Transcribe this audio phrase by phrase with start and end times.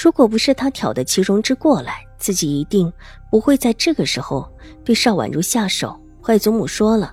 [0.00, 2.92] 如果不是他挑的祁荣之过来，自己一定
[3.32, 4.48] 不会在这个时候
[4.84, 5.98] 对邵婉如下手。
[6.28, 7.12] 外祖母说了，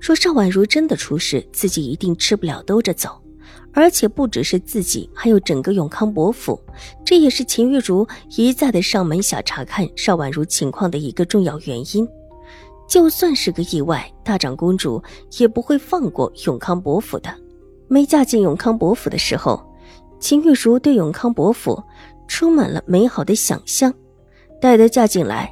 [0.00, 3.22] 说邵婉如真的出事，自己一定吃不了兜着走。
[3.72, 6.60] 而且不只是自己，还有整个永康伯府，
[7.04, 8.04] 这也是秦玉茹
[8.36, 12.08] 一再的上门下查看邵婉如情况的一个重要原因。
[12.88, 15.00] 就算是个意外，大长公主
[15.38, 17.32] 也不会放过永康伯府的。
[17.86, 19.64] 没嫁进永康伯府的时候，
[20.18, 21.80] 秦玉茹对永康伯府。
[22.26, 23.92] 充满了美好的想象，
[24.60, 25.50] 待得嫁进来，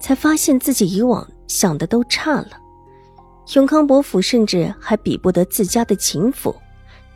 [0.00, 2.50] 才发现自己以往想的都差了。
[3.54, 6.54] 永康伯府甚至还比不得自家的秦府，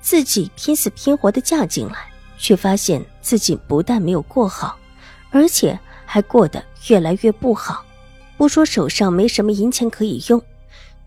[0.00, 1.94] 自己拼死拼活的嫁进来，
[2.36, 4.76] 却发现自己不但没有过好，
[5.30, 7.84] 而且还过得越来越不好。
[8.36, 10.40] 不说手上没什么银钱可以用，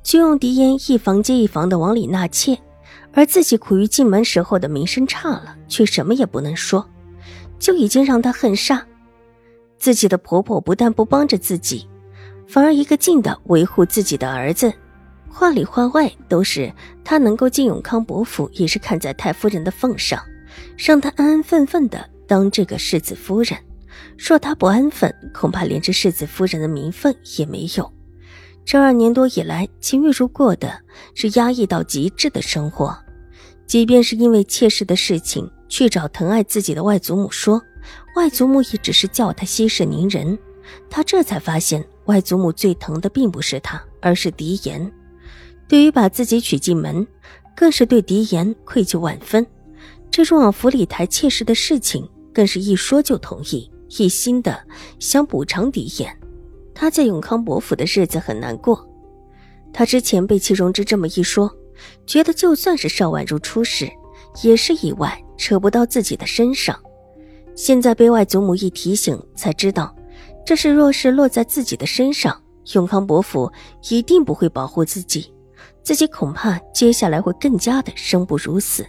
[0.04, 2.58] 就用狄言一房接一房的往里纳妾，
[3.14, 6.86] 而自己苦于进门时候的名声差了，却什么也不能说。
[7.62, 8.82] 就已经让她恨煞，
[9.78, 11.88] 自己的婆婆不但不帮着自己，
[12.48, 14.74] 反而一个劲的维护自己的儿子，
[15.30, 16.74] 话里话外都是
[17.04, 20.20] 她能够进永康伯府，也是看在太夫人的份上，
[20.76, 23.56] 让她安安分分的当这个世子夫人。
[24.18, 27.94] 若她不安分，恐怕连这世子夫人的名分也没有。
[28.66, 30.80] 这二年多以来，秦玉茹过的
[31.14, 32.98] 是压抑到极致的生活，
[33.68, 35.48] 即便是因为妾室的事情。
[35.72, 37.60] 去找疼爱自己的外祖母说，
[38.18, 40.38] 外祖母也只是叫他息事宁人。
[40.90, 44.92] 他这才发现，外祖母最疼的并不是他，而是狄言。
[45.70, 47.08] 对于把自己娶进门，
[47.56, 49.48] 更是对狄言愧疚万分。
[50.12, 54.62] 这种往府里抬妾室的事情，更是一说就同意，一心的
[55.00, 56.14] 想补偿狄言。
[56.76, 58.86] 他在永康伯府的日子很难过。
[59.72, 61.50] 他之前被戚荣之这么一说，
[62.06, 63.90] 觉得就算是邵婉如出事，
[64.44, 65.18] 也是意外。
[65.42, 66.80] 扯不到自己的身上，
[67.56, 69.94] 现在被外祖母一提醒，才知道，
[70.46, 72.40] 这事若是落在自己的身上，
[72.76, 73.52] 永康伯府
[73.90, 75.34] 一定不会保护自己，
[75.82, 78.86] 自己恐怕接下来会更加的生不如死。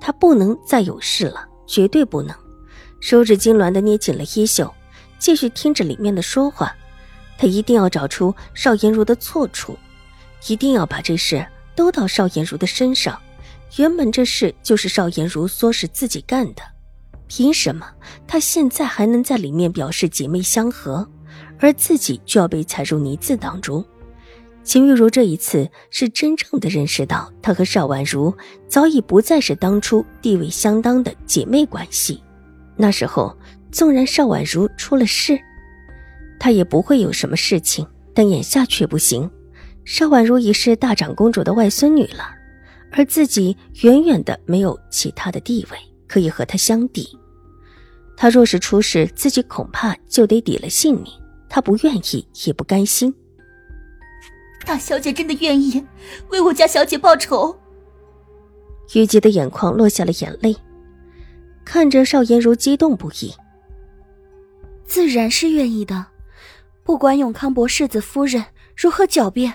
[0.00, 2.34] 他不能再有事了，绝对不能。
[2.98, 4.68] 手指痉挛的捏紧了衣袖，
[5.20, 6.74] 继续听着里面的说话。
[7.38, 9.78] 他一定要找出邵颜如的错处，
[10.48, 13.16] 一定要把这事都到邵颜如的身上。
[13.78, 16.62] 原本这事就是邵颜如唆使自己干的，
[17.28, 17.88] 凭什么
[18.26, 21.08] 她现在还能在里面表示姐妹相和，
[21.58, 23.84] 而自己就要被踩入泥渍当中？
[24.62, 28.34] 秦玉茹这一次是真正的认识到，她和邵婉如
[28.68, 32.22] 早已不再是当初地位相当的姐妹关系。
[32.76, 33.36] 那时候，
[33.70, 35.38] 纵然邵婉如出了事，
[36.38, 39.30] 她也不会有什么事情，但眼下却不行。
[39.84, 42.39] 邵婉如已是大长公主的外孙女了。
[42.92, 45.78] 而自己远远的没有其他的地位
[46.08, 47.08] 可以和他相抵，
[48.16, 51.06] 他若是出事，自己恐怕就得抵了性命。
[51.48, 53.14] 他不愿意，也不甘心。
[54.64, 55.84] 大小姐真的愿意
[56.28, 57.56] 为我家小姐报仇？
[58.88, 60.56] 虞姬的眼眶落下了眼泪，
[61.64, 63.32] 看着邵颜如激动不已。
[64.84, 66.06] 自然是愿意的，
[66.84, 68.44] 不管永康伯世子夫人
[68.76, 69.54] 如何狡辩，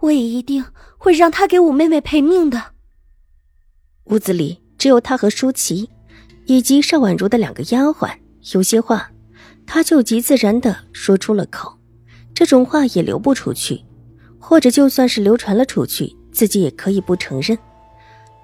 [0.00, 0.64] 我也一定。
[1.04, 2.72] 会让他给五妹妹赔命的。
[4.04, 5.90] 屋子里只有他和舒淇，
[6.46, 8.10] 以及邵婉如的两个丫鬟。
[8.54, 9.10] 有些话，
[9.66, 11.78] 他就极自然的说出了口。
[12.32, 13.84] 这种话也流不出去，
[14.38, 17.58] 或者就算是流传了出去，自己也可以不承认。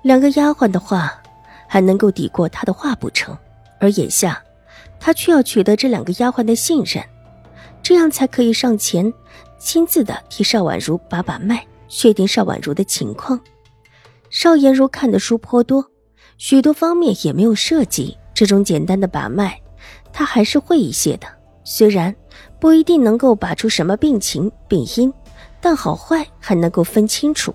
[0.02, 1.10] 两个丫鬟的话，
[1.66, 3.34] 还能够抵过他的话不成？
[3.80, 4.38] 而眼下，
[4.98, 7.02] 他却要取得这两个丫鬟的信任，
[7.82, 9.10] 这样才可以上前，
[9.58, 11.66] 亲自的替邵婉如把把脉。
[11.90, 13.38] 确定邵婉如的情况，
[14.30, 15.84] 邵颜如看的书颇多，
[16.38, 19.60] 许多方面也没有涉及这种简单的把脉，
[20.12, 21.26] 她还是会一些的。
[21.64, 22.14] 虽然
[22.58, 25.12] 不一定能够把出什么病情病因，
[25.60, 27.54] 但好坏还能够分清楚。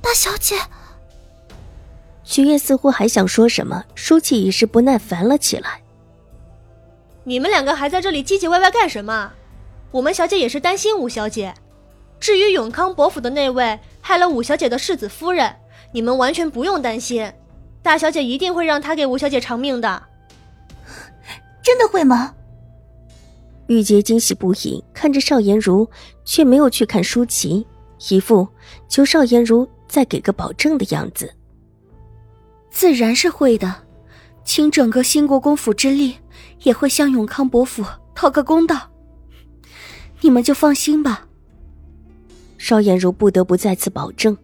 [0.00, 0.56] 大小姐，
[2.24, 5.82] 曲月似乎还想说什么，舒淇已是不耐烦了起来。
[7.24, 9.32] 你们两个还在这里唧唧歪歪干什么？
[9.90, 11.54] 我们小姐也是担心吴小姐。
[12.24, 15.54] 至于永康伯府的那位害了五小姐的世子夫人，
[15.92, 17.30] 你们完全不用担心，
[17.82, 20.02] 大小姐一定会让他给五小姐偿命的。
[21.62, 22.34] 真的会吗？
[23.66, 25.86] 玉洁惊喜不已，看着邵颜如，
[26.24, 27.66] 却没有去看舒淇，
[28.08, 28.48] 一副
[28.88, 31.30] 求邵颜如再给个保证的样子。
[32.70, 33.82] 自然是会的，
[34.46, 36.16] 倾整个兴国公府之力，
[36.62, 37.84] 也会向永康伯府
[38.14, 38.90] 讨个公道。
[40.22, 41.26] 你们就放心吧。
[42.66, 44.34] 邵颜如不得不再次保证，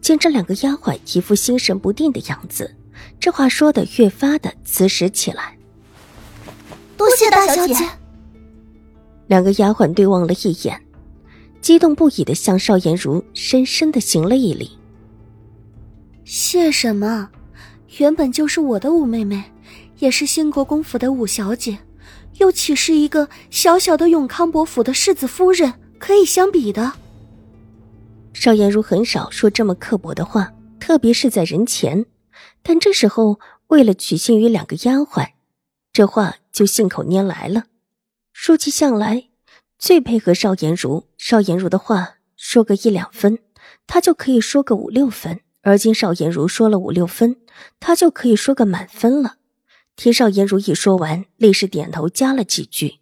[0.00, 2.74] 见这两个丫鬟一副心神不定的样子，
[3.20, 5.54] 这话说的越发的瓷实起来。
[6.96, 7.86] 多谢大小姐。
[9.26, 10.80] 两个丫鬟对望了一眼，
[11.60, 14.70] 激动不已的向邵颜如深深的行了一礼。
[16.24, 17.28] 谢什么？
[17.98, 19.44] 原本就是我的五妹妹，
[19.98, 21.76] 也是兴国公府的五小姐，
[22.38, 26.94] 又岂是一个小小的永康伯府的世子夫人可以相比的？
[28.32, 32.06] 邵颜如很少说这么刻薄的话，特别是在人前，
[32.62, 35.30] 但这时候为了取信于两个丫鬟，
[35.92, 37.64] 这话就信口拈来了。
[38.32, 39.28] 舒淇向来
[39.78, 43.38] 最配合邵颜如，邵颜如的话说个一两分，
[43.86, 47.36] 他就可以说个五六分；而今邵颜如说了五六分，
[47.80, 49.36] 他就可以说个满分了。
[49.96, 53.00] 听邵颜如一说完，立时点头加了几句：“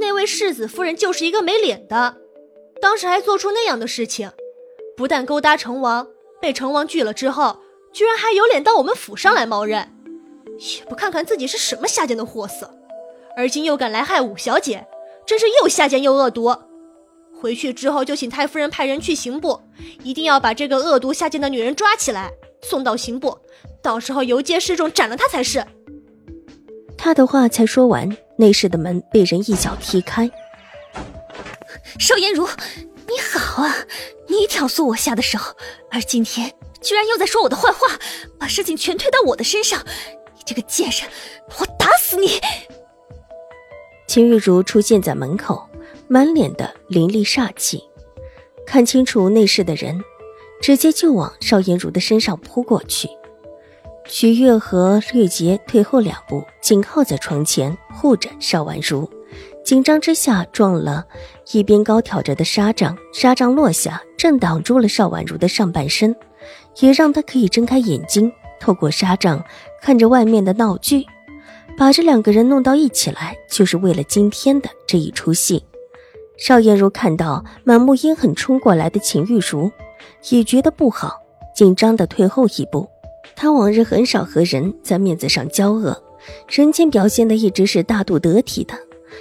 [0.00, 2.16] 那位世子夫人就是一个没脸的，
[2.80, 4.30] 当时还做出那样的事情，
[4.96, 6.06] 不但勾搭成王，
[6.40, 7.58] 被成王拒了之后，
[7.92, 9.92] 居然还有脸到我们府上来冒认，
[10.58, 12.74] 也不看看自己是什么下贱的货色。”
[13.36, 14.86] 而今又敢来害五小姐，
[15.24, 16.54] 真是又下贱又恶毒。
[17.40, 19.60] 回去之后就请太夫人派人去刑部，
[20.02, 22.32] 一定要把这个恶毒下贱的女人抓起来，
[22.62, 23.38] 送到刑部，
[23.80, 25.64] 到时候游街示众，斩了她才是。
[26.96, 30.28] 他的话才说完，内室的门被人一脚踢开。
[31.96, 32.48] 邵颜如，
[33.06, 33.74] 你好啊！
[34.28, 35.38] 你挑唆我下的手，
[35.90, 36.52] 而今天
[36.82, 37.98] 居然又在说我的坏话，
[38.38, 39.82] 把事情全推到我的身上。
[40.36, 41.08] 你这个贱人，
[41.58, 42.40] 我打死你！
[44.06, 45.66] 秦玉茹出现在门口，
[46.08, 47.82] 满脸的凌厉煞气。
[48.66, 50.02] 看清楚内室的人，
[50.60, 53.08] 直接就往邵颜如的身上扑过去。
[54.06, 59.10] 徐月和绿洁退后两步，紧靠在床前护着邵婉如。
[59.68, 61.04] 紧张之下撞了
[61.52, 66.16] 一边高挑着的纱帐，纱帐落下，正挡住了邵婉如的上半身，
[66.80, 69.44] 也让她可以睁开眼睛，透过纱帐
[69.82, 71.04] 看着外面的闹剧。
[71.76, 75.62] 把这两个人弄到一起来，就是为了今天的这一出戏。
[76.38, 79.70] 邵艳如看到满目阴狠冲过来的秦玉茹，
[80.30, 81.20] 也觉得不好，
[81.54, 82.88] 紧张的退后一步。
[83.36, 86.02] 他往日很少和人在面子上交恶，
[86.48, 88.74] 人前表现的一直是大度得体的，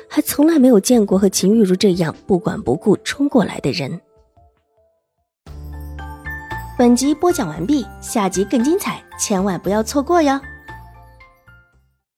[0.09, 3.99] 还从来没有见过和秦玉茹这样不管不顾冲过来的人。
[6.77, 10.39] 本集播讲完毕，下集更精彩，千万不要错过哟。